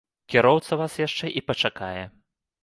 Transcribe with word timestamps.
Кіроўца 0.33 0.73
вас 0.81 0.95
яшчэ 1.07 1.29
і 1.43 1.45
пачакае. 1.51 2.03